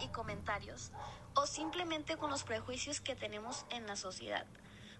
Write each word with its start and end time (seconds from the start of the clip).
y 0.00 0.08
comentarios 0.08 0.92
o 1.34 1.46
simplemente 1.46 2.16
con 2.16 2.30
los 2.30 2.44
prejuicios 2.44 3.00
que 3.00 3.14
tenemos 3.14 3.64
en 3.70 3.86
la 3.86 3.96
sociedad, 3.96 4.46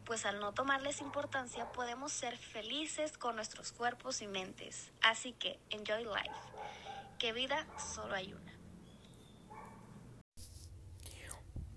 pues 0.05 0.25
al 0.25 0.41
no 0.41 0.53
tomarles 0.53 1.01
importancia 1.01 1.71
podemos 1.73 2.13
ser 2.13 2.37
felices 2.37 3.19
con 3.19 3.37
nuestros 3.37 3.73
cuerpos 3.73 4.23
y 4.23 4.27
mentes. 4.27 4.91
Así 5.03 5.33
que 5.33 5.59
enjoy 5.71 6.05
life, 6.05 6.31
que 7.19 7.33
vida 7.33 7.67
solo 7.95 8.15
hay 8.15 8.33
una. 8.33 8.53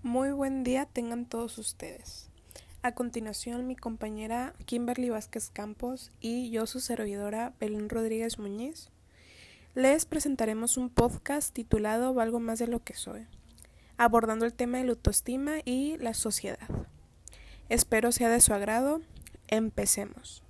Muy 0.02 0.32
buen 0.32 0.64
día 0.64 0.86
tengan 0.86 1.26
todos 1.26 1.58
ustedes. 1.58 2.28
A 2.84 2.96
continuación, 2.96 3.68
mi 3.68 3.76
compañera 3.76 4.54
Kimberly 4.66 5.10
Vázquez 5.10 5.50
Campos 5.50 6.10
y 6.20 6.50
yo, 6.50 6.66
su 6.66 6.80
servidora 6.80 7.52
Belén 7.60 7.88
Rodríguez 7.88 8.40
Muñiz, 8.40 8.90
les 9.74 10.04
presentaremos 10.04 10.76
un 10.76 10.90
podcast 10.90 11.54
titulado 11.54 12.12
Valgo 12.12 12.40
más 12.40 12.58
de 12.58 12.66
lo 12.66 12.84
que 12.84 12.94
soy, 12.94 13.26
abordando 13.96 14.44
el 14.44 14.52
tema 14.52 14.78
de 14.78 14.84
la 14.84 14.90
autoestima 14.90 15.56
y 15.64 15.96
la 15.98 16.12
sociedad. 16.12 16.68
Espero 17.70 18.12
sea 18.12 18.28
de 18.28 18.40
su 18.40 18.52
agrado. 18.52 19.00
Empecemos. 19.48 20.42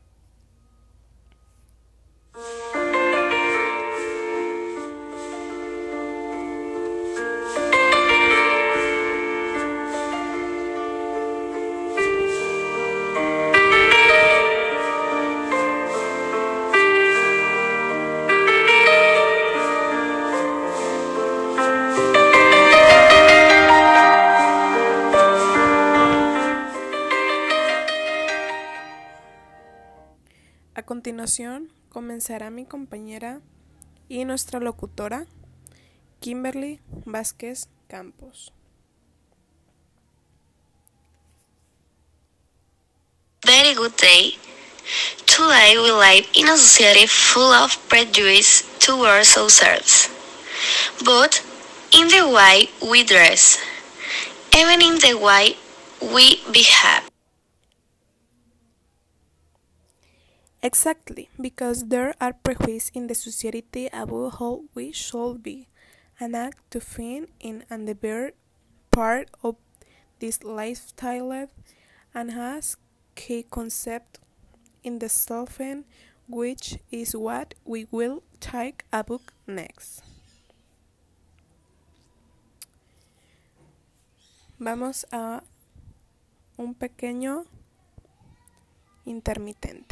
Comenzará 31.88 32.50
mi 32.50 32.64
compañera 32.64 33.40
y 34.08 34.24
nuestra 34.24 34.58
locutora, 34.58 35.26
Kimberly 36.20 36.80
Vázquez 37.04 37.68
Campos. 37.88 38.52
Very 43.44 43.74
good 43.74 43.92
day. 43.96 44.36
Today 45.26 45.76
we 45.78 45.92
live 45.92 46.26
in 46.34 46.48
a 46.48 46.56
society 46.56 47.06
full 47.06 47.52
of 47.52 47.76
prejudice 47.88 48.64
towards 48.80 49.36
ourselves, 49.36 50.10
but 51.04 51.40
in 51.92 52.08
the 52.08 52.28
way 52.28 52.68
we 52.90 53.04
dress, 53.04 53.58
even 54.58 54.82
in 54.82 54.98
the 54.98 55.14
way 55.14 55.56
we 56.00 56.40
behave. 56.50 57.11
Exactly, 60.64 61.28
because 61.40 61.88
there 61.88 62.14
are 62.20 62.32
prejudices 62.32 62.92
in 62.94 63.08
the 63.08 63.16
society 63.16 63.88
about 63.92 64.38
how 64.38 64.62
we 64.74 64.92
should 64.92 65.42
be 65.42 65.66
and 66.20 66.36
act 66.36 66.70
to 66.70 66.80
fit 66.80 67.28
in 67.40 67.64
and 67.68 67.88
the 67.88 67.96
bear 67.96 68.30
part 68.92 69.28
of 69.42 69.56
this 70.20 70.44
lifestyle 70.44 71.48
and 72.14 72.30
has 72.30 72.76
key 73.16 73.44
concept 73.50 74.20
in 74.84 75.00
the 75.00 75.08
self 75.08 75.58
which 76.28 76.78
is 76.92 77.16
what 77.16 77.54
we 77.64 77.88
will 77.90 78.22
take 78.38 78.84
a 78.92 79.02
book 79.02 79.32
next. 79.48 80.02
Vamos 84.60 85.06
a 85.10 85.42
un 86.56 86.74
pequeño 86.74 87.46
intermitente. 89.04 89.91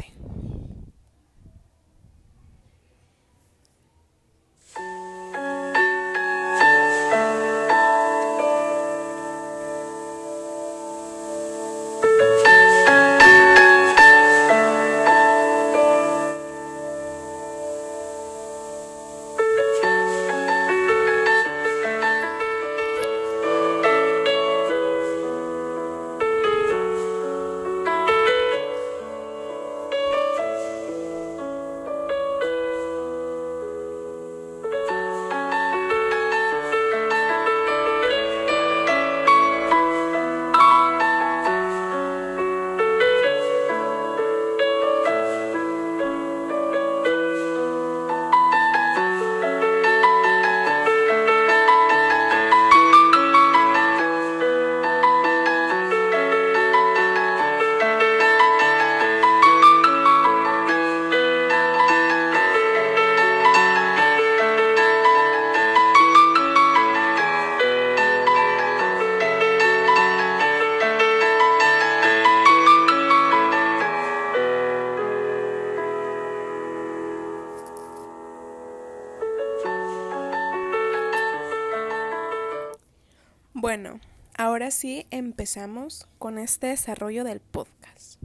Bueno, 83.63 84.01
ahora 84.39 84.71
sí 84.71 85.07
empezamos 85.11 86.09
con 86.19 86.39
este 86.39 86.69
desarrollo 86.69 87.25
del 87.25 87.41
podcast. 87.41 88.19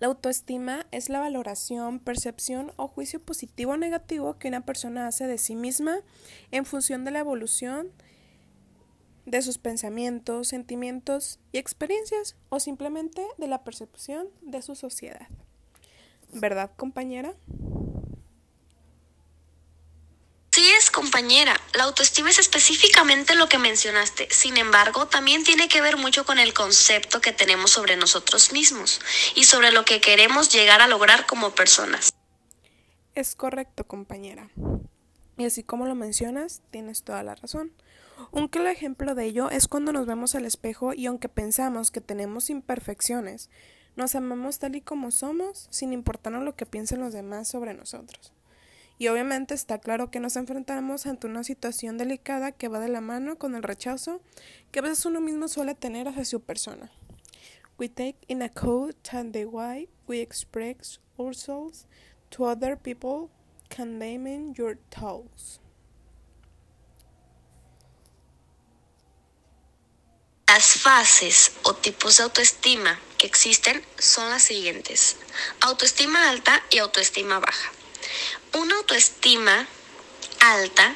La 0.00 0.08
autoestima 0.08 0.84
es 0.90 1.08
la 1.08 1.20
valoración, 1.20 2.00
percepción 2.00 2.72
o 2.74 2.88
juicio 2.88 3.22
positivo 3.22 3.74
o 3.74 3.76
negativo 3.76 4.36
que 4.36 4.48
una 4.48 4.62
persona 4.62 5.06
hace 5.06 5.28
de 5.28 5.38
sí 5.38 5.54
misma 5.54 6.00
en 6.50 6.66
función 6.66 7.04
de 7.04 7.12
la 7.12 7.20
evolución 7.20 7.92
de 9.26 9.42
sus 9.42 9.58
pensamientos, 9.58 10.48
sentimientos 10.48 11.38
y 11.52 11.58
experiencias 11.58 12.34
o 12.48 12.58
simplemente 12.58 13.24
de 13.38 13.46
la 13.46 13.62
percepción 13.62 14.26
de 14.42 14.60
su 14.62 14.74
sociedad. 14.74 15.28
¿Verdad, 16.32 16.72
compañera? 16.76 17.32
Sí 20.50 20.64
es, 20.78 20.83
compañera. 20.94 21.60
La 21.74 21.84
autoestima 21.84 22.30
es 22.30 22.38
específicamente 22.38 23.34
lo 23.34 23.48
que 23.48 23.58
mencionaste. 23.58 24.28
Sin 24.30 24.56
embargo, 24.56 25.08
también 25.08 25.42
tiene 25.42 25.68
que 25.68 25.80
ver 25.80 25.96
mucho 25.96 26.24
con 26.24 26.38
el 26.38 26.54
concepto 26.54 27.20
que 27.20 27.32
tenemos 27.32 27.72
sobre 27.72 27.96
nosotros 27.96 28.52
mismos 28.52 29.00
y 29.34 29.44
sobre 29.44 29.72
lo 29.72 29.84
que 29.84 30.00
queremos 30.00 30.50
llegar 30.50 30.80
a 30.80 30.86
lograr 30.86 31.26
como 31.26 31.50
personas. 31.50 32.14
Es 33.16 33.34
correcto, 33.34 33.84
compañera. 33.86 34.50
Y 35.36 35.44
así 35.44 35.64
como 35.64 35.86
lo 35.86 35.96
mencionas, 35.96 36.62
tienes 36.70 37.02
toda 37.02 37.24
la 37.24 37.34
razón. 37.34 37.72
Un 38.30 38.46
claro 38.46 38.68
ejemplo 38.68 39.16
de 39.16 39.24
ello 39.24 39.50
es 39.50 39.66
cuando 39.66 39.92
nos 39.92 40.06
vemos 40.06 40.36
al 40.36 40.44
espejo 40.44 40.94
y 40.94 41.06
aunque 41.06 41.28
pensamos 41.28 41.90
que 41.90 42.00
tenemos 42.00 42.50
imperfecciones, 42.50 43.50
nos 43.96 44.14
amamos 44.14 44.60
tal 44.60 44.76
y 44.76 44.80
como 44.80 45.10
somos, 45.10 45.66
sin 45.70 45.92
importarnos 45.92 46.44
lo 46.44 46.54
que 46.54 46.66
piensen 46.66 47.00
los 47.00 47.12
demás 47.12 47.48
sobre 47.48 47.74
nosotros. 47.74 48.32
Y 48.98 49.08
obviamente 49.08 49.54
está 49.54 49.78
claro 49.78 50.10
que 50.10 50.20
nos 50.20 50.36
enfrentamos 50.36 51.06
ante 51.06 51.26
una 51.26 51.42
situación 51.42 51.98
delicada 51.98 52.52
que 52.52 52.68
va 52.68 52.78
de 52.78 52.88
la 52.88 53.00
mano 53.00 53.36
con 53.36 53.54
el 53.54 53.62
rechazo 53.62 54.20
que 54.70 54.78
a 54.78 54.82
veces 54.82 55.04
uno 55.04 55.20
mismo 55.20 55.48
suele 55.48 55.74
tener 55.74 56.06
hacia 56.08 56.24
su 56.24 56.40
persona. 56.40 56.90
We 57.76 57.88
take 57.88 58.18
in 58.28 58.40
account 58.42 58.96
the 59.32 59.46
way 59.46 59.88
we 60.06 60.20
express 60.20 61.00
ourselves 61.18 61.86
to 62.30 62.44
other 62.44 62.76
people, 62.76 63.30
condemning 63.68 64.54
your 64.54 64.78
thoughts. 64.90 65.60
Las 70.46 70.74
fases 70.78 71.50
o 71.64 71.74
tipos 71.74 72.18
de 72.18 72.22
autoestima 72.22 73.00
que 73.18 73.26
existen 73.26 73.82
son 73.98 74.30
las 74.30 74.44
siguientes. 74.44 75.16
Autoestima 75.60 76.28
alta 76.28 76.62
y 76.70 76.78
autoestima 76.78 77.40
baja. 77.40 77.72
Una 78.52 78.76
autoestima 78.76 79.66
alta 80.40 80.94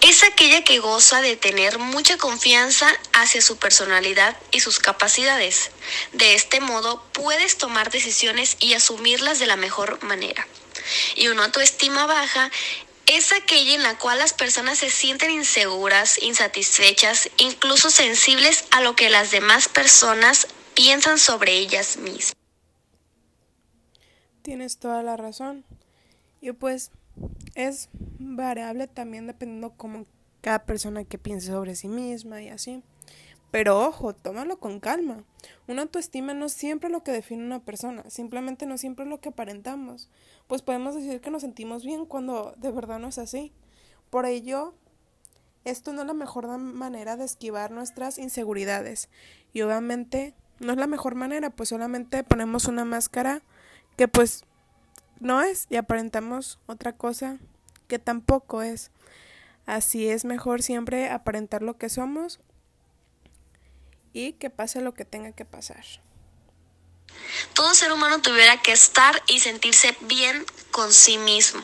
es 0.00 0.24
aquella 0.24 0.64
que 0.64 0.78
goza 0.78 1.20
de 1.20 1.36
tener 1.36 1.78
mucha 1.78 2.16
confianza 2.16 2.88
hacia 3.12 3.40
su 3.42 3.56
personalidad 3.56 4.36
y 4.50 4.60
sus 4.60 4.78
capacidades. 4.78 5.70
De 6.12 6.34
este 6.34 6.60
modo 6.60 7.02
puedes 7.12 7.58
tomar 7.58 7.90
decisiones 7.90 8.56
y 8.60 8.74
asumirlas 8.74 9.38
de 9.38 9.46
la 9.46 9.56
mejor 9.56 10.02
manera. 10.02 10.46
Y 11.16 11.28
una 11.28 11.44
autoestima 11.44 12.06
baja 12.06 12.50
es 13.06 13.32
aquella 13.32 13.74
en 13.74 13.82
la 13.82 13.96
cual 13.98 14.18
las 14.18 14.32
personas 14.32 14.78
se 14.78 14.90
sienten 14.90 15.30
inseguras, 15.30 16.22
insatisfechas, 16.22 17.30
incluso 17.38 17.90
sensibles 17.90 18.64
a 18.70 18.82
lo 18.82 18.96
que 18.96 19.08
las 19.08 19.30
demás 19.30 19.68
personas 19.68 20.46
piensan 20.74 21.18
sobre 21.18 21.56
ellas 21.56 21.96
mismas. 21.96 22.34
Tienes 24.42 24.78
toda 24.78 25.02
la 25.02 25.16
razón. 25.16 25.64
Y 26.40 26.52
pues 26.52 26.92
es 27.54 27.88
variable 28.18 28.86
también 28.86 29.26
dependiendo 29.26 29.70
como 29.70 30.04
cada 30.40 30.64
persona 30.64 31.04
que 31.04 31.18
piense 31.18 31.48
sobre 31.48 31.74
sí 31.74 31.88
misma 31.88 32.42
y 32.42 32.48
así. 32.48 32.82
Pero 33.50 33.80
ojo, 33.80 34.14
tómalo 34.14 34.58
con 34.58 34.78
calma. 34.78 35.24
Una 35.66 35.82
autoestima 35.82 36.34
no 36.34 36.48
siempre 36.48 36.88
es 36.88 36.92
lo 36.92 37.02
que 37.02 37.12
define 37.12 37.44
una 37.44 37.60
persona, 37.60 38.08
simplemente 38.10 38.66
no 38.66 38.76
siempre 38.76 39.04
es 39.04 39.10
lo 39.10 39.20
que 39.20 39.30
aparentamos. 39.30 40.10
Pues 40.46 40.62
podemos 40.62 40.94
decir 40.94 41.20
que 41.20 41.30
nos 41.30 41.42
sentimos 41.42 41.84
bien 41.84 42.04
cuando 42.04 42.54
de 42.58 42.70
verdad 42.70 42.98
no 42.98 43.08
es 43.08 43.18
así. 43.18 43.52
Por 44.10 44.26
ello, 44.26 44.74
esto 45.64 45.92
no 45.92 46.02
es 46.02 46.06
la 46.06 46.14
mejor 46.14 46.46
manera 46.58 47.16
de 47.16 47.24
esquivar 47.24 47.70
nuestras 47.70 48.18
inseguridades. 48.18 49.08
Y 49.52 49.62
obviamente 49.62 50.34
no 50.60 50.72
es 50.72 50.78
la 50.78 50.86
mejor 50.86 51.14
manera, 51.14 51.50
pues 51.50 51.70
solamente 51.70 52.24
ponemos 52.24 52.66
una 52.66 52.84
máscara 52.84 53.42
que 53.96 54.08
pues 54.08 54.44
no 55.20 55.42
es 55.42 55.66
y 55.70 55.76
aparentamos 55.76 56.58
otra 56.66 56.92
cosa 56.92 57.38
que 57.88 57.98
tampoco 57.98 58.62
es. 58.62 58.90
Así 59.66 60.08
es 60.08 60.24
mejor 60.24 60.62
siempre 60.62 61.10
aparentar 61.10 61.62
lo 61.62 61.76
que 61.76 61.88
somos 61.88 62.40
y 64.12 64.32
que 64.32 64.50
pase 64.50 64.80
lo 64.80 64.94
que 64.94 65.04
tenga 65.04 65.32
que 65.32 65.44
pasar. 65.44 65.84
Todo 67.54 67.74
ser 67.74 67.92
humano 67.92 68.20
tuviera 68.20 68.60
que 68.62 68.72
estar 68.72 69.22
y 69.26 69.40
sentirse 69.40 69.96
bien 70.02 70.44
con 70.70 70.92
sí 70.92 71.18
mismo 71.18 71.62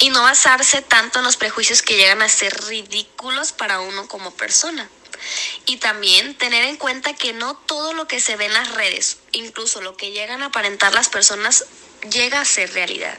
y 0.00 0.10
no 0.10 0.22
basarse 0.22 0.82
tanto 0.82 1.18
en 1.18 1.24
los 1.24 1.36
prejuicios 1.36 1.82
que 1.82 1.96
llegan 1.96 2.22
a 2.22 2.28
ser 2.28 2.52
ridículos 2.64 3.52
para 3.52 3.80
uno 3.80 4.08
como 4.08 4.30
persona. 4.32 4.88
Y 5.66 5.76
también 5.76 6.36
tener 6.36 6.64
en 6.64 6.76
cuenta 6.76 7.14
que 7.14 7.32
no 7.32 7.54
todo 7.54 7.92
lo 7.92 8.08
que 8.08 8.20
se 8.20 8.36
ve 8.36 8.46
en 8.46 8.54
las 8.54 8.74
redes, 8.74 9.18
incluso 9.30 9.80
lo 9.80 9.96
que 9.96 10.10
llegan 10.10 10.42
a 10.42 10.46
aparentar 10.46 10.92
las 10.94 11.08
personas, 11.08 11.64
llega 12.10 12.40
a 12.40 12.44
ser 12.44 12.72
realidad. 12.72 13.18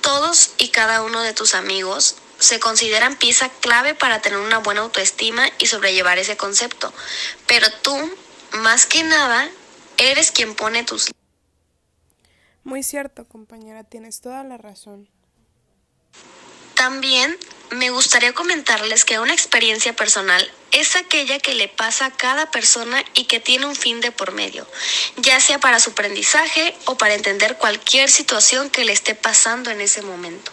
Todos 0.00 0.52
y 0.58 0.68
cada 0.68 1.02
uno 1.02 1.22
de 1.22 1.34
tus 1.34 1.54
amigos 1.54 2.16
se 2.38 2.58
consideran 2.58 3.16
pieza 3.16 3.50
clave 3.60 3.94
para 3.94 4.22
tener 4.22 4.38
una 4.38 4.58
buena 4.58 4.80
autoestima 4.80 5.48
y 5.58 5.66
sobrellevar 5.66 6.18
ese 6.18 6.36
concepto. 6.36 6.92
Pero 7.46 7.66
tú, 7.82 7.96
más 8.52 8.86
que 8.86 9.02
nada, 9.02 9.48
eres 9.98 10.32
quien 10.32 10.54
pone 10.54 10.82
tus... 10.84 11.10
Muy 12.64 12.82
cierto, 12.82 13.26
compañera, 13.26 13.84
tienes 13.84 14.20
toda 14.20 14.42
la 14.44 14.56
razón. 14.56 15.08
También 16.80 17.36
me 17.76 17.90
gustaría 17.90 18.32
comentarles 18.32 19.04
que 19.04 19.18
una 19.18 19.34
experiencia 19.34 19.94
personal 19.94 20.42
es 20.72 20.96
aquella 20.96 21.38
que 21.38 21.54
le 21.54 21.68
pasa 21.68 22.06
a 22.06 22.10
cada 22.10 22.50
persona 22.50 23.04
y 23.12 23.26
que 23.26 23.38
tiene 23.38 23.66
un 23.66 23.76
fin 23.76 24.00
de 24.00 24.12
por 24.12 24.32
medio, 24.32 24.66
ya 25.18 25.40
sea 25.40 25.58
para 25.58 25.78
su 25.78 25.90
aprendizaje 25.90 26.74
o 26.86 26.96
para 26.96 27.12
entender 27.12 27.58
cualquier 27.58 28.08
situación 28.08 28.70
que 28.70 28.86
le 28.86 28.92
esté 28.92 29.14
pasando 29.14 29.70
en 29.70 29.82
ese 29.82 30.00
momento. 30.00 30.52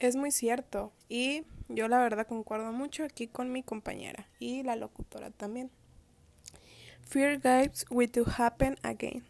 Es 0.00 0.16
muy 0.16 0.30
cierto 0.30 0.92
y 1.08 1.44
yo 1.70 1.88
la 1.88 2.00
verdad 2.00 2.26
concuerdo 2.28 2.72
mucho 2.72 3.04
aquí 3.04 3.26
con 3.26 3.50
mi 3.50 3.62
compañera 3.62 4.28
y 4.38 4.64
la 4.64 4.76
locutora 4.76 5.30
también. 5.30 5.70
Fear 7.08 7.40
guides 7.40 7.86
will 7.88 8.10
to 8.10 8.26
happen 8.36 8.78
again. 8.82 9.24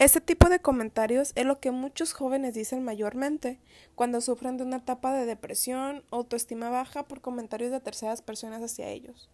Este 0.00 0.20
tipo 0.20 0.48
de 0.48 0.58
comentarios 0.58 1.30
es 1.36 1.46
lo 1.46 1.60
que 1.60 1.70
muchos 1.70 2.14
jóvenes 2.14 2.54
dicen 2.54 2.82
mayormente 2.82 3.60
cuando 3.94 4.20
sufren 4.20 4.56
de 4.56 4.64
una 4.64 4.78
etapa 4.78 5.12
de 5.12 5.24
depresión 5.24 6.02
o 6.10 6.16
autoestima 6.16 6.68
baja 6.68 7.04
por 7.04 7.20
comentarios 7.20 7.70
de 7.70 7.78
terceras 7.78 8.20
personas 8.20 8.60
hacia 8.60 8.88
ellos. 8.88 9.30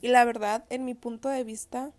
Y 0.00 0.08
la 0.08 0.24
verdad, 0.24 0.66
en 0.70 0.84
mi 0.84 0.94
punto 0.94 1.28
de 1.28 1.42
vista, 1.42 1.90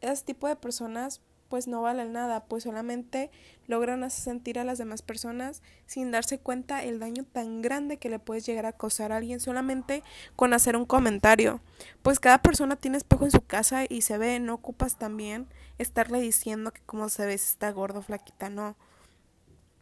ese 0.00 0.24
tipo 0.24 0.48
de 0.48 0.56
personas 0.56 1.20
pues 1.48 1.66
no 1.66 1.82
valen 1.82 2.12
nada, 2.12 2.44
pues 2.44 2.64
solamente 2.64 3.30
logran 3.66 4.04
hacer 4.04 4.22
sentir 4.22 4.58
a 4.58 4.64
las 4.64 4.78
demás 4.78 5.02
personas 5.02 5.62
sin 5.86 6.10
darse 6.10 6.38
cuenta 6.38 6.84
el 6.84 7.00
daño 7.00 7.24
tan 7.24 7.62
grande 7.62 7.96
que 7.96 8.10
le 8.10 8.18
puedes 8.18 8.46
llegar 8.46 8.66
a 8.66 8.72
causar 8.72 9.12
a 9.12 9.16
alguien 9.16 9.40
solamente 9.40 10.02
con 10.36 10.52
hacer 10.52 10.76
un 10.76 10.84
comentario. 10.84 11.60
Pues 12.02 12.20
cada 12.20 12.42
persona 12.42 12.76
tiene 12.76 12.98
espejo 12.98 13.24
en 13.24 13.30
su 13.30 13.40
casa 13.40 13.84
y 13.88 14.02
se 14.02 14.18
ve, 14.18 14.40
no 14.40 14.54
ocupas 14.54 14.98
también 14.98 15.48
estarle 15.78 16.20
diciendo 16.20 16.72
que 16.72 16.80
como 16.82 17.08
se 17.08 17.24
ve 17.26 17.34
está 17.34 17.70
gordo, 17.70 18.02
flaquita, 18.02 18.50
no. 18.50 18.76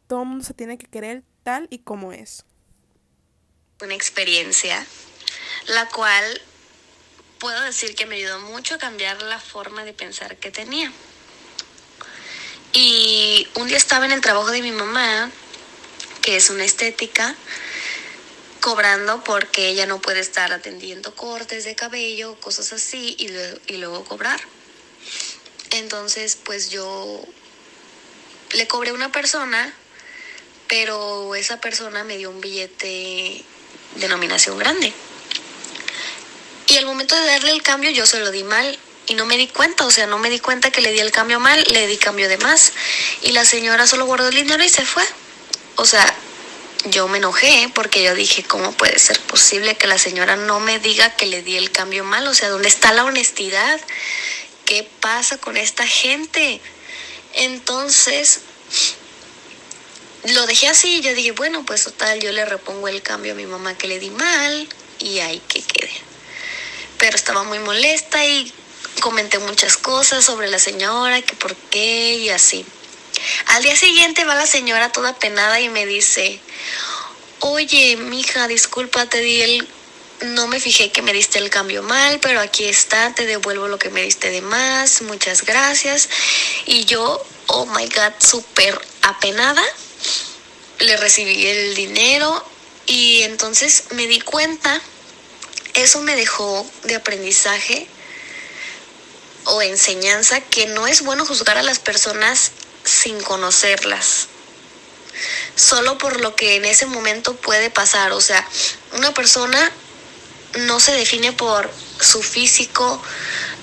Todo 0.06 0.22
el 0.22 0.28
mundo 0.28 0.44
se 0.44 0.54
tiene 0.54 0.78
que 0.78 0.86
querer 0.86 1.22
tal 1.42 1.66
y 1.70 1.78
como 1.78 2.12
es. 2.12 2.44
Una 3.82 3.94
experiencia, 3.94 4.86
la 5.68 5.88
cual 5.88 6.40
puedo 7.38 7.60
decir 7.62 7.94
que 7.94 8.06
me 8.06 8.16
ayudó 8.16 8.40
mucho 8.40 8.74
a 8.74 8.78
cambiar 8.78 9.20
la 9.22 9.38
forma 9.38 9.84
de 9.84 9.92
pensar 9.92 10.36
que 10.36 10.50
tenía. 10.50 10.92
Y 12.72 13.48
un 13.54 13.68
día 13.68 13.76
estaba 13.76 14.04
en 14.04 14.12
el 14.12 14.20
trabajo 14.20 14.50
de 14.50 14.62
mi 14.62 14.72
mamá, 14.72 15.30
que 16.22 16.36
es 16.36 16.50
una 16.50 16.64
estética, 16.64 17.34
cobrando 18.60 19.22
porque 19.24 19.68
ella 19.68 19.86
no 19.86 20.00
puede 20.00 20.20
estar 20.20 20.52
atendiendo 20.52 21.14
cortes 21.14 21.64
de 21.64 21.74
cabello, 21.74 22.38
cosas 22.40 22.72
así, 22.72 23.16
y, 23.18 23.72
y 23.72 23.76
luego 23.78 24.04
cobrar. 24.04 24.40
Entonces, 25.78 26.36
pues 26.42 26.70
yo 26.70 27.22
le 28.52 28.66
cobré 28.66 28.90
a 28.90 28.94
una 28.94 29.12
persona, 29.12 29.72
pero 30.68 31.34
esa 31.34 31.60
persona 31.60 32.04
me 32.04 32.16
dio 32.16 32.30
un 32.30 32.40
billete 32.40 33.44
de 33.96 34.08
nominación 34.08 34.58
grande. 34.58 34.92
Y 36.68 36.76
al 36.78 36.86
momento 36.86 37.14
de 37.14 37.26
darle 37.26 37.50
el 37.50 37.62
cambio 37.62 37.90
yo 37.90 38.06
se 38.06 38.18
lo 38.18 38.30
di 38.30 38.42
mal 38.42 38.78
y 39.06 39.14
no 39.14 39.24
me 39.24 39.36
di 39.36 39.46
cuenta, 39.46 39.86
o 39.86 39.90
sea, 39.90 40.06
no 40.06 40.18
me 40.18 40.30
di 40.30 40.40
cuenta 40.40 40.70
que 40.70 40.80
le 40.80 40.92
di 40.92 40.98
el 40.98 41.12
cambio 41.12 41.38
mal, 41.38 41.62
le 41.70 41.86
di 41.86 41.96
cambio 41.96 42.28
de 42.28 42.38
más 42.38 42.72
y 43.22 43.32
la 43.32 43.44
señora 43.44 43.86
solo 43.86 44.06
guardó 44.06 44.28
el 44.28 44.34
dinero 44.34 44.64
y 44.64 44.68
se 44.68 44.84
fue. 44.84 45.04
O 45.76 45.84
sea, 45.84 46.12
yo 46.86 47.06
me 47.08 47.18
enojé 47.18 47.70
porque 47.74 48.02
yo 48.02 48.14
dije, 48.14 48.42
¿cómo 48.42 48.72
puede 48.72 48.98
ser 48.98 49.20
posible 49.20 49.76
que 49.76 49.86
la 49.86 49.98
señora 49.98 50.36
no 50.36 50.58
me 50.58 50.78
diga 50.78 51.14
que 51.14 51.26
le 51.26 51.42
di 51.42 51.56
el 51.56 51.70
cambio 51.70 52.02
mal? 52.02 52.26
O 52.26 52.34
sea, 52.34 52.48
¿dónde 52.48 52.68
está 52.68 52.92
la 52.92 53.04
honestidad? 53.04 53.80
¿Qué 54.66 54.86
pasa 55.00 55.38
con 55.38 55.56
esta 55.56 55.86
gente? 55.86 56.60
Entonces, 57.34 58.40
lo 60.24 60.46
dejé 60.46 60.68
así 60.68 60.96
y 60.96 61.00
yo 61.02 61.14
dije, 61.14 61.30
bueno, 61.30 61.64
pues 61.64 61.84
total, 61.84 62.20
yo 62.20 62.32
le 62.32 62.44
repongo 62.44 62.88
el 62.88 63.00
cambio 63.00 63.32
a 63.32 63.36
mi 63.36 63.46
mamá 63.46 63.78
que 63.78 63.86
le 63.86 64.00
di 64.00 64.10
mal 64.10 64.68
y 64.98 65.20
ahí 65.20 65.40
que 65.48 65.62
quede. 65.62 65.92
Pero 66.98 67.16
estaba 67.16 67.44
muy 67.44 67.60
molesta 67.60 68.24
y 68.26 68.52
comenté 69.00 69.38
muchas 69.38 69.76
cosas 69.76 70.24
sobre 70.24 70.48
la 70.48 70.58
señora, 70.58 71.22
que 71.22 71.34
por 71.36 71.54
qué 71.54 72.14
y 72.14 72.30
así. 72.30 72.66
Al 73.46 73.62
día 73.62 73.76
siguiente 73.76 74.24
va 74.24 74.34
la 74.34 74.46
señora 74.46 74.90
toda 74.90 75.16
penada 75.16 75.60
y 75.60 75.68
me 75.68 75.86
dice, 75.86 76.40
oye, 77.40 77.96
mija, 77.96 78.48
disculpa, 78.48 79.06
te 79.06 79.20
di 79.20 79.42
el... 79.42 79.68
No 80.22 80.46
me 80.46 80.60
fijé 80.60 80.90
que 80.90 81.02
me 81.02 81.12
diste 81.12 81.38
el 81.38 81.50
cambio 81.50 81.82
mal, 81.82 82.18
pero 82.20 82.40
aquí 82.40 82.64
está, 82.64 83.12
te 83.14 83.26
devuelvo 83.26 83.68
lo 83.68 83.78
que 83.78 83.90
me 83.90 84.02
diste 84.02 84.30
de 84.30 84.40
más, 84.40 85.02
muchas 85.02 85.44
gracias. 85.44 86.08
Y 86.64 86.86
yo, 86.86 87.22
oh 87.48 87.66
my 87.66 87.86
god, 87.88 88.12
súper 88.18 88.80
apenada, 89.02 89.62
le 90.78 90.96
recibí 90.96 91.46
el 91.46 91.74
dinero 91.74 92.44
y 92.86 93.22
entonces 93.22 93.84
me 93.90 94.06
di 94.06 94.20
cuenta, 94.20 94.80
eso 95.74 96.00
me 96.00 96.16
dejó 96.16 96.66
de 96.84 96.96
aprendizaje 96.96 97.86
o 99.44 99.60
enseñanza 99.60 100.40
que 100.40 100.66
no 100.66 100.86
es 100.86 101.02
bueno 101.02 101.26
juzgar 101.26 101.58
a 101.58 101.62
las 101.62 101.78
personas 101.78 102.52
sin 102.84 103.20
conocerlas. 103.22 104.28
Solo 105.54 105.98
por 105.98 106.20
lo 106.20 106.34
que 106.36 106.56
en 106.56 106.64
ese 106.64 106.86
momento 106.86 107.36
puede 107.36 107.70
pasar. 107.70 108.12
O 108.12 108.20
sea, 108.20 108.46
una 108.92 109.14
persona 109.14 109.72
no 110.58 110.80
se 110.80 110.92
define 110.92 111.32
por 111.32 111.70
su 112.00 112.22
físico, 112.22 113.02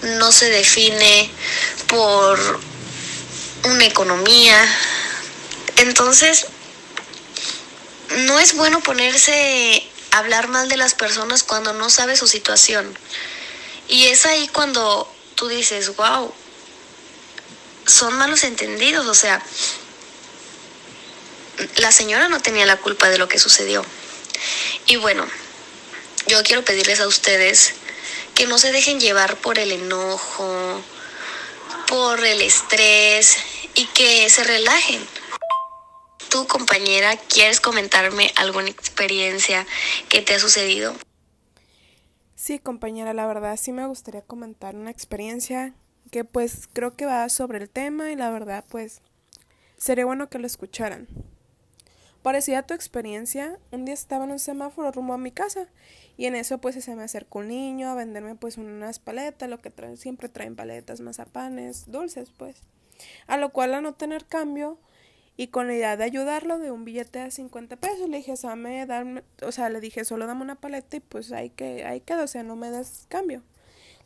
no 0.02 0.32
se 0.32 0.50
define 0.50 1.30
por 1.88 2.60
una 3.64 3.86
economía. 3.86 4.58
Entonces, 5.78 6.48
no 8.18 8.40
es 8.40 8.56
bueno 8.56 8.82
ponerse 8.82 9.88
a 10.12 10.20
hablar 10.20 10.48
mal 10.48 10.70
de 10.70 10.78
las 10.78 10.94
personas 10.94 11.44
cuando 11.44 11.74
no 11.74 11.90
sabe 11.90 12.16
su 12.16 12.28
situación. 12.28 12.98
Y 13.88 14.06
es 14.06 14.26
ahí 14.26 14.48
cuando 14.50 15.12
tú 15.36 15.48
dices, 15.48 15.96
wow, 15.96 16.34
son 17.86 18.14
malos 18.18 18.44
entendidos, 18.44 19.06
o 19.08 19.14
sea, 19.14 19.42
la 21.78 21.92
señora 21.92 22.30
no 22.30 22.40
tenía 22.42 22.66
la 22.66 22.78
culpa 22.78 23.10
de 23.10 23.18
lo 23.18 23.28
que 23.28 23.40
sucedió. 23.40 23.86
Y 24.88 24.96
bueno, 24.98 25.26
yo 26.27 26.42
quiero 26.44 26.63
pedirles 26.63 27.00
a 27.00 27.08
ustedes 27.08 27.75
que 28.36 28.48
no 28.48 28.58
se 28.58 28.72
dejen 28.72 29.00
llevar 29.00 29.36
por 29.38 29.60
el 29.60 29.72
enojo, 29.72 30.82
por 31.88 32.24
el 32.24 32.42
estrés 32.42 33.38
y 33.75 33.86
que 33.88 34.30
se 34.30 34.44
relajen. 34.44 35.01
Tu 36.30 36.48
compañera, 36.48 37.15
¿quieres 37.18 37.60
comentarme 37.60 38.32
alguna 38.38 38.70
experiencia 38.70 39.68
que 40.10 40.22
te 40.22 40.36
ha 40.36 40.39
sucedido? 40.39 40.96
Sí, 42.36 42.60
compañera, 42.60 43.13
la 43.13 43.27
verdad 43.27 43.58
sí 43.62 43.72
me 43.72 43.88
gustaría 43.88 44.22
comentar 44.22 44.75
una 44.75 44.92
experiencia 44.92 45.74
que 46.12 46.24
pues 46.24 46.68
creo 46.74 46.96
que 46.96 47.06
va 47.06 47.30
sobre 47.30 47.60
el 47.60 47.70
tema 47.70 48.12
y 48.12 48.15
la 48.15 48.32
verdad 48.32 48.65
pues 48.70 49.01
sería 49.77 50.06
bueno 50.06 50.30
que 50.30 50.39
lo 50.39 50.48
escucharan. 50.48 51.08
Parecida 52.24 52.60
a 52.60 52.63
tu 52.63 52.74
experiencia, 52.74 53.60
un 53.72 53.84
día 53.84 53.94
estaba 53.94 54.24
en 54.24 54.32
un 54.32 54.39
semáforo 54.39 54.89
rumbo 54.94 55.13
a 55.13 55.18
mi 55.18 55.32
casa 55.32 55.68
y 56.15 56.25
en 56.25 56.36
eso 56.36 56.58
pues 56.60 56.82
se 56.82 56.96
me 56.96 57.03
acercó 57.03 57.39
un 57.39 57.50
niño 57.50 57.89
a 57.89 57.96
venderme 57.96 58.36
pues 58.36 58.58
unas 58.58 59.00
paletas, 59.00 59.50
lo 59.50 59.60
que 59.60 59.70
traen, 59.70 59.98
siempre 59.98 60.30
traen 60.30 60.56
paletas, 60.56 61.01
mazapanes, 61.01 61.92
dulces 61.92 62.32
pues. 62.38 62.62
A 63.27 63.36
lo 63.36 63.50
cual 63.50 63.74
a 63.74 63.82
no 63.82 63.96
tener 63.96 64.25
cambio 64.25 64.80
y 65.36 65.48
con 65.48 65.68
la 65.68 65.75
idea 65.75 65.98
de 65.98 66.06
ayudarlo 66.06 66.60
de 66.60 66.72
un 66.72 66.86
billete 66.86 67.20
de 67.20 67.30
50 67.30 67.75
pesos 67.75 68.08
le 68.08 68.18
dije, 68.18 68.38
Same, 68.38 68.86
darme, 68.86 69.24
o 69.42 69.51
sea, 69.51 69.68
le 69.68 69.82
dije, 69.82 70.06
solo 70.06 70.25
dame 70.25 70.44
una 70.44 70.56
paleta 70.56 70.96
y 70.96 71.01
pues 71.01 71.34
ahí, 71.34 71.50
que, 71.50 71.84
ahí 71.84 72.00
quedó, 72.00 72.24
o 72.24 72.27
sea, 72.27 72.44
no 72.44 72.56
me 72.56 72.72
des 72.72 73.06
cambio. 73.10 73.44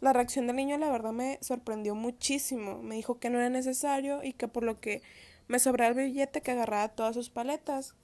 La 0.02 0.12
reacción 0.12 0.48
del 0.48 0.56
niño 0.56 0.80
la 0.80 0.90
verdad 0.90 1.12
me 1.12 1.38
sorprendió 1.42 1.94
muchísimo. 1.94 2.82
Me 2.82 2.96
dijo 2.96 3.20
que 3.20 3.30
no 3.30 3.38
era 3.38 3.50
necesario 3.50 4.24
y 4.24 4.34
que 4.34 4.48
por 4.48 4.64
lo 4.64 4.80
que 4.80 5.04
me 5.48 5.60
sobraba 5.60 5.90
el 5.90 6.08
billete 6.08 6.42
que 6.42 6.52
agarraba 6.52 6.90
todas 6.90 7.16
sus 7.16 7.30
paletas, 7.30 7.96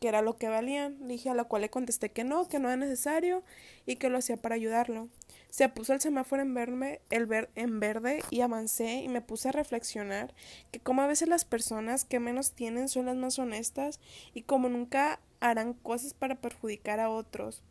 que 0.00 0.08
era 0.08 0.22
lo 0.22 0.36
que 0.36 0.48
valían. 0.48 1.08
Dije 1.08 1.30
a 1.30 1.34
la 1.34 1.44
cual 1.44 1.62
le 1.62 1.70
contesté 1.70 2.10
que 2.10 2.24
no, 2.24 2.48
que 2.48 2.58
no 2.58 2.68
era 2.68 2.76
necesario 2.76 3.42
y 3.86 3.96
que 3.96 4.08
lo 4.08 4.18
hacía 4.18 4.36
para 4.36 4.54
ayudarlo. 4.54 5.08
Se 5.50 5.68
puso 5.68 5.94
el 5.94 6.00
semáforo 6.00 6.42
en, 6.42 6.54
verme, 6.54 7.00
el 7.10 7.26
ver, 7.26 7.50
en 7.54 7.80
verde 7.80 8.22
y 8.30 8.42
avancé 8.42 9.02
y 9.02 9.08
me 9.08 9.22
puse 9.22 9.48
a 9.48 9.52
reflexionar 9.52 10.34
que 10.70 10.80
como 10.80 11.02
a 11.02 11.06
veces 11.06 11.28
las 11.28 11.44
personas 11.44 12.04
que 12.04 12.20
menos 12.20 12.52
tienen 12.52 12.88
son 12.88 13.06
las 13.06 13.16
más 13.16 13.38
honestas 13.38 13.98
y 14.34 14.42
como 14.42 14.68
nunca 14.68 15.20
harán 15.40 15.72
cosas 15.72 16.14
para 16.14 16.40
perjudicar 16.40 17.00
a 17.00 17.10
otros. 17.10 17.62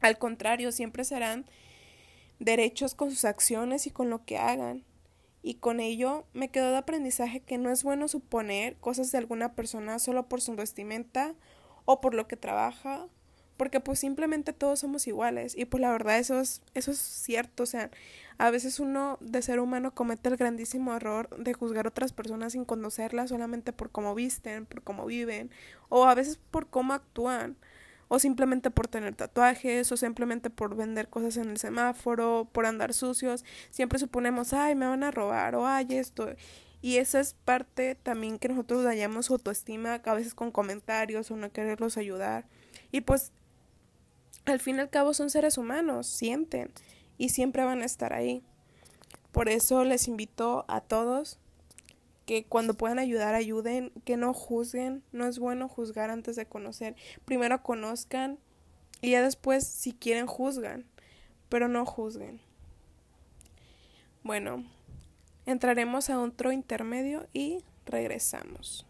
Al 0.00 0.18
contrario, 0.18 0.72
siempre 0.72 1.04
serán 1.04 1.46
derechos 2.38 2.94
con 2.94 3.10
sus 3.10 3.24
acciones 3.24 3.86
y 3.86 3.90
con 3.90 4.10
lo 4.10 4.24
que 4.24 4.38
hagan. 4.38 4.84
Y 5.42 5.54
con 5.54 5.80
ello 5.80 6.24
me 6.32 6.50
quedó 6.50 6.70
de 6.70 6.78
aprendizaje 6.78 7.40
que 7.40 7.56
no 7.56 7.70
es 7.70 7.84
bueno 7.84 8.08
suponer 8.08 8.76
cosas 8.76 9.12
de 9.12 9.18
alguna 9.18 9.54
persona 9.54 9.98
solo 10.00 10.28
por 10.28 10.40
su 10.40 10.54
vestimenta 10.56 11.34
o 11.86 12.02
por 12.02 12.14
lo 12.14 12.28
que 12.28 12.36
trabaja, 12.36 13.06
porque 13.56 13.80
pues 13.80 13.98
simplemente 13.98 14.52
todos 14.52 14.80
somos 14.80 15.06
iguales 15.06 15.56
y 15.56 15.64
pues 15.64 15.80
la 15.80 15.90
verdad 15.90 16.18
eso 16.18 16.38
es 16.40 16.60
eso 16.74 16.90
es 16.90 16.98
cierto, 16.98 17.62
o 17.62 17.66
sea, 17.66 17.90
a 18.38 18.50
veces 18.50 18.80
uno 18.80 19.16
de 19.20 19.40
ser 19.40 19.60
humano 19.60 19.94
comete 19.94 20.28
el 20.28 20.36
grandísimo 20.36 20.94
error 20.94 21.30
de 21.38 21.54
juzgar 21.54 21.86
a 21.86 21.88
otras 21.88 22.12
personas 22.12 22.52
sin 22.52 22.66
conocerlas 22.66 23.30
solamente 23.30 23.72
por 23.72 23.90
cómo 23.90 24.14
visten, 24.14 24.66
por 24.66 24.82
cómo 24.82 25.06
viven 25.06 25.50
o 25.88 26.04
a 26.04 26.14
veces 26.14 26.38
por 26.50 26.68
cómo 26.68 26.92
actúan 26.92 27.56
o 28.08 28.18
simplemente 28.18 28.70
por 28.70 28.88
tener 28.88 29.14
tatuajes 29.14 29.90
o 29.90 29.96
simplemente 29.96 30.50
por 30.50 30.76
vender 30.76 31.08
cosas 31.08 31.38
en 31.38 31.50
el 31.50 31.58
semáforo, 31.58 32.48
por 32.52 32.66
andar 32.66 32.94
sucios, 32.94 33.44
siempre 33.70 33.98
suponemos, 33.98 34.52
ay, 34.52 34.74
me 34.74 34.86
van 34.86 35.02
a 35.02 35.10
robar 35.10 35.56
o 35.56 35.66
ay, 35.66 35.86
esto 35.90 36.28
y 36.82 36.98
esa 36.98 37.20
es 37.20 37.34
parte 37.34 37.94
también 37.94 38.38
que 38.38 38.48
nosotros 38.48 38.84
dañamos 38.84 39.30
autoestima 39.30 39.94
a 39.94 40.14
veces 40.14 40.34
con 40.34 40.50
comentarios 40.50 41.30
o 41.30 41.36
no 41.36 41.50
quererlos 41.50 41.96
ayudar. 41.96 42.46
Y 42.92 43.00
pues 43.00 43.32
al 44.44 44.60
fin 44.60 44.76
y 44.76 44.80
al 44.80 44.90
cabo 44.90 45.14
son 45.14 45.30
seres 45.30 45.58
humanos, 45.58 46.06
sienten 46.06 46.70
y 47.18 47.30
siempre 47.30 47.64
van 47.64 47.82
a 47.82 47.86
estar 47.86 48.12
ahí. 48.12 48.42
Por 49.32 49.48
eso 49.48 49.84
les 49.84 50.08
invito 50.08 50.64
a 50.68 50.80
todos 50.80 51.38
que 52.26 52.44
cuando 52.44 52.74
puedan 52.74 52.98
ayudar, 52.98 53.34
ayuden, 53.34 53.92
que 54.04 54.16
no 54.16 54.34
juzguen, 54.34 55.02
no 55.12 55.26
es 55.26 55.38
bueno 55.38 55.68
juzgar 55.68 56.10
antes 56.10 56.36
de 56.36 56.46
conocer. 56.46 56.96
Primero 57.24 57.62
conozcan 57.62 58.38
y 59.00 59.10
ya 59.10 59.22
después 59.22 59.66
si 59.66 59.92
quieren 59.92 60.26
juzgan, 60.26 60.84
pero 61.48 61.68
no 61.68 61.86
juzguen. 61.86 62.40
Bueno, 64.22 64.64
Entraremos 65.46 66.10
a 66.10 66.20
otro 66.20 66.52
intermedio 66.52 67.28
y 67.32 67.64
regresamos. 67.86 68.84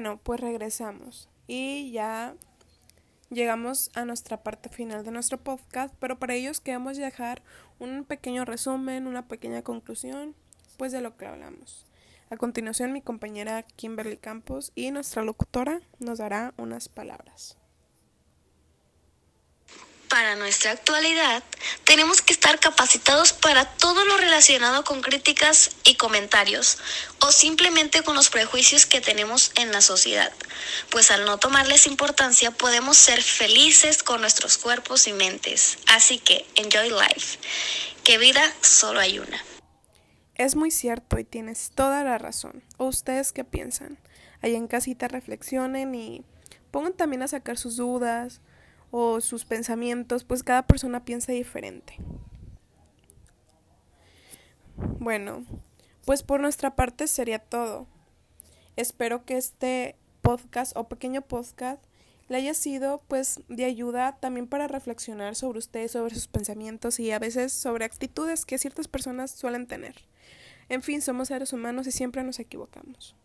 Bueno, 0.00 0.20
pues 0.22 0.38
regresamos 0.38 1.28
y 1.48 1.90
ya 1.90 2.36
llegamos 3.30 3.90
a 3.96 4.04
nuestra 4.04 4.44
parte 4.44 4.68
final 4.68 5.04
de 5.04 5.10
nuestro 5.10 5.38
podcast, 5.38 5.92
pero 5.98 6.20
para 6.20 6.34
ellos 6.34 6.60
queremos 6.60 6.96
dejar 6.96 7.42
un 7.80 8.04
pequeño 8.04 8.44
resumen, 8.44 9.08
una 9.08 9.26
pequeña 9.26 9.62
conclusión, 9.62 10.36
pues 10.76 10.92
de 10.92 11.00
lo 11.00 11.16
que 11.16 11.26
hablamos. 11.26 11.84
A 12.30 12.36
continuación, 12.36 12.92
mi 12.92 13.02
compañera 13.02 13.64
Kimberly 13.64 14.18
Campos 14.18 14.70
y 14.76 14.92
nuestra 14.92 15.24
locutora 15.24 15.80
nos 15.98 16.18
dará 16.18 16.54
unas 16.58 16.88
palabras 16.88 17.57
para 20.08 20.36
nuestra 20.36 20.72
actualidad, 20.72 21.42
tenemos 21.84 22.22
que 22.22 22.32
estar 22.32 22.58
capacitados 22.58 23.32
para 23.32 23.64
todo 23.64 24.04
lo 24.04 24.16
relacionado 24.16 24.84
con 24.84 25.02
críticas 25.02 25.70
y 25.84 25.96
comentarios 25.96 26.78
o 27.20 27.30
simplemente 27.30 28.02
con 28.02 28.16
los 28.16 28.30
prejuicios 28.30 28.86
que 28.86 29.00
tenemos 29.00 29.52
en 29.56 29.70
la 29.72 29.80
sociedad, 29.80 30.32
pues 30.90 31.10
al 31.10 31.24
no 31.24 31.38
tomarles 31.38 31.86
importancia 31.86 32.50
podemos 32.50 32.96
ser 32.96 33.22
felices 33.22 34.02
con 34.02 34.20
nuestros 34.20 34.58
cuerpos 34.58 35.06
y 35.06 35.12
mentes. 35.12 35.78
Así 35.86 36.18
que, 36.18 36.46
enjoy 36.54 36.90
life, 36.90 37.38
que 38.04 38.18
vida 38.18 38.42
solo 38.62 39.00
hay 39.00 39.18
una. 39.18 39.44
Es 40.34 40.54
muy 40.54 40.70
cierto 40.70 41.18
y 41.18 41.24
tienes 41.24 41.72
toda 41.74 42.04
la 42.04 42.16
razón. 42.16 42.62
¿O 42.76 42.86
ustedes 42.86 43.32
qué 43.32 43.44
piensan? 43.44 43.98
Ahí 44.40 44.54
en 44.54 44.68
casita 44.68 45.08
reflexionen 45.08 45.94
y 45.94 46.22
pongan 46.70 46.92
también 46.92 47.22
a 47.22 47.28
sacar 47.28 47.58
sus 47.58 47.76
dudas, 47.76 48.40
o 48.90 49.20
sus 49.20 49.44
pensamientos, 49.44 50.24
pues 50.24 50.42
cada 50.42 50.66
persona 50.66 51.04
piensa 51.04 51.32
diferente. 51.32 51.96
Bueno, 54.98 55.44
pues 56.04 56.22
por 56.22 56.40
nuestra 56.40 56.76
parte 56.76 57.06
sería 57.06 57.38
todo. 57.38 57.86
Espero 58.76 59.24
que 59.24 59.36
este 59.36 59.96
podcast 60.22 60.76
o 60.76 60.88
pequeño 60.88 61.22
podcast 61.22 61.82
le 62.28 62.36
haya 62.36 62.54
sido 62.54 63.02
pues 63.08 63.40
de 63.48 63.64
ayuda 63.64 64.18
también 64.20 64.46
para 64.46 64.68
reflexionar 64.68 65.34
sobre 65.34 65.58
usted, 65.58 65.88
sobre 65.88 66.14
sus 66.14 66.28
pensamientos 66.28 67.00
y 67.00 67.10
a 67.10 67.18
veces 67.18 67.52
sobre 67.52 67.84
actitudes 67.84 68.44
que 68.44 68.58
ciertas 68.58 68.88
personas 68.88 69.30
suelen 69.30 69.66
tener. 69.66 69.94
En 70.68 70.82
fin, 70.82 71.00
somos 71.00 71.28
seres 71.28 71.52
humanos 71.52 71.86
y 71.86 71.92
siempre 71.92 72.22
nos 72.22 72.38
equivocamos. 72.38 73.16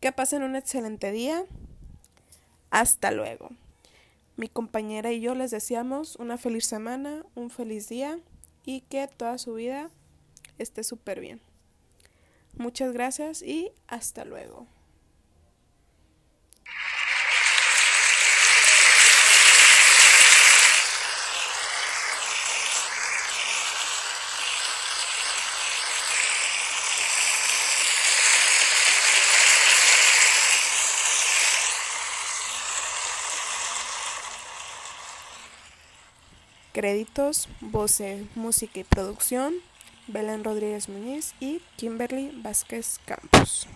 Que 0.00 0.12
pasen 0.12 0.42
un 0.42 0.56
excelente 0.56 1.10
día. 1.12 1.44
Hasta 2.70 3.10
luego. 3.10 3.50
Mi 4.36 4.48
compañera 4.48 5.12
y 5.12 5.20
yo 5.20 5.34
les 5.34 5.50
deseamos 5.50 6.16
una 6.16 6.38
feliz 6.38 6.66
semana, 6.66 7.24
un 7.34 7.50
feliz 7.50 7.88
día 7.88 8.18
y 8.64 8.80
que 8.82 9.06
toda 9.06 9.38
su 9.38 9.54
vida 9.54 9.90
esté 10.58 10.82
súper 10.82 11.20
bien. 11.20 11.40
Muchas 12.56 12.92
gracias 12.92 13.42
y 13.42 13.70
hasta 13.86 14.24
luego. 14.24 14.66
Créditos, 36.84 37.48
voce, 37.62 38.26
música 38.34 38.80
y 38.80 38.84
producción, 38.84 39.54
Belén 40.06 40.44
Rodríguez 40.44 40.90
Muñiz 40.90 41.32
y 41.40 41.62
Kimberly 41.78 42.38
Vázquez 42.42 43.00
Campos. 43.06 43.66